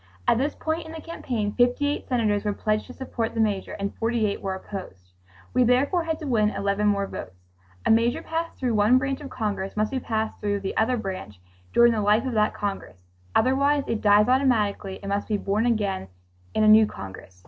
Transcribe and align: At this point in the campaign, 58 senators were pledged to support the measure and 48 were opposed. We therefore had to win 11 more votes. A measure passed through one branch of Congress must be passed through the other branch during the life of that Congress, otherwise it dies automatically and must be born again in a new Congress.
At 0.27 0.39
this 0.39 0.55
point 0.55 0.87
in 0.87 0.93
the 0.93 0.99
campaign, 0.99 1.53
58 1.53 2.07
senators 2.07 2.43
were 2.43 2.53
pledged 2.53 2.87
to 2.87 2.93
support 2.93 3.35
the 3.35 3.39
measure 3.39 3.73
and 3.73 3.93
48 3.99 4.41
were 4.41 4.55
opposed. 4.55 5.11
We 5.53 5.63
therefore 5.63 6.05
had 6.05 6.17
to 6.21 6.25
win 6.27 6.49
11 6.49 6.87
more 6.87 7.05
votes. 7.05 7.45
A 7.85 7.91
measure 7.91 8.23
passed 8.23 8.57
through 8.57 8.73
one 8.73 8.97
branch 8.97 9.21
of 9.21 9.29
Congress 9.29 9.77
must 9.77 9.91
be 9.91 9.99
passed 9.99 10.39
through 10.41 10.61
the 10.61 10.75
other 10.75 10.97
branch 10.97 11.39
during 11.71 11.91
the 11.91 12.01
life 12.01 12.25
of 12.25 12.33
that 12.33 12.55
Congress, 12.55 12.97
otherwise 13.35 13.83
it 13.85 14.01
dies 14.01 14.27
automatically 14.27 14.99
and 15.03 15.09
must 15.11 15.27
be 15.27 15.37
born 15.37 15.67
again 15.67 16.07
in 16.55 16.63
a 16.63 16.67
new 16.67 16.87
Congress. 16.87 17.37